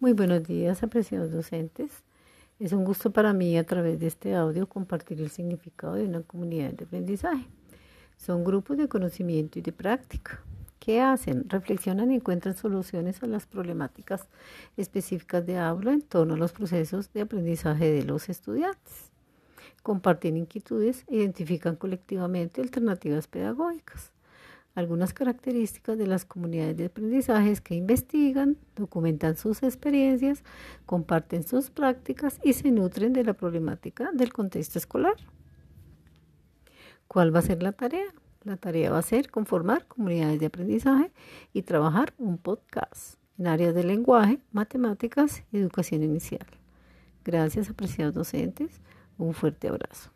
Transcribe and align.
Muy 0.00 0.14
buenos 0.14 0.44
días, 0.44 0.82
apreciados 0.82 1.30
docentes. 1.30 1.90
Es 2.58 2.72
un 2.72 2.86
gusto 2.86 3.10
para 3.10 3.34
mí 3.34 3.58
a 3.58 3.66
través 3.66 4.00
de 4.00 4.06
este 4.06 4.34
audio 4.34 4.66
compartir 4.66 5.20
el 5.20 5.28
significado 5.28 5.92
de 5.92 6.04
una 6.04 6.22
comunidad 6.22 6.72
de 6.72 6.84
aprendizaje. 6.86 7.46
Son 8.16 8.42
grupos 8.42 8.78
de 8.78 8.88
conocimiento 8.88 9.58
y 9.58 9.62
de 9.62 9.72
práctica. 9.72 10.42
¿Qué 10.78 11.02
hacen? 11.02 11.50
Reflexionan 11.50 12.10
y 12.12 12.14
encuentran 12.14 12.56
soluciones 12.56 13.22
a 13.22 13.26
las 13.26 13.44
problemáticas 13.44 14.26
específicas 14.78 15.44
de 15.44 15.58
aula 15.58 15.92
en 15.92 16.00
torno 16.00 16.32
a 16.32 16.38
los 16.38 16.52
procesos 16.52 17.12
de 17.12 17.20
aprendizaje 17.20 17.92
de 17.92 18.02
los 18.02 18.30
estudiantes. 18.30 19.12
Comparten 19.82 20.38
inquietudes 20.38 21.04
identifican 21.10 21.76
colectivamente 21.76 22.62
alternativas 22.62 23.28
pedagógicas 23.28 24.12
algunas 24.80 25.14
características 25.14 25.96
de 25.96 26.06
las 26.06 26.24
comunidades 26.24 26.76
de 26.76 26.86
aprendizaje 26.86 27.54
que 27.62 27.74
investigan, 27.74 28.56
documentan 28.74 29.36
sus 29.36 29.62
experiencias, 29.62 30.42
comparten 30.86 31.44
sus 31.44 31.70
prácticas 31.70 32.40
y 32.42 32.54
se 32.54 32.70
nutren 32.70 33.12
de 33.12 33.24
la 33.24 33.34
problemática 33.34 34.10
del 34.12 34.32
contexto 34.32 34.78
escolar. 34.78 35.14
¿Cuál 37.06 37.34
va 37.34 37.40
a 37.40 37.42
ser 37.42 37.62
la 37.62 37.72
tarea? 37.72 38.12
La 38.44 38.56
tarea 38.56 38.90
va 38.90 38.98
a 38.98 39.02
ser 39.02 39.30
conformar 39.30 39.86
comunidades 39.86 40.40
de 40.40 40.46
aprendizaje 40.46 41.12
y 41.52 41.62
trabajar 41.62 42.14
un 42.18 42.38
podcast 42.38 43.16
en 43.38 43.46
áreas 43.46 43.74
de 43.74 43.84
lenguaje, 43.84 44.38
matemáticas 44.52 45.42
y 45.52 45.58
educación 45.58 46.02
inicial. 46.02 46.46
Gracias, 47.24 47.68
apreciados 47.68 48.14
docentes. 48.14 48.80
Un 49.18 49.34
fuerte 49.34 49.68
abrazo. 49.68 50.10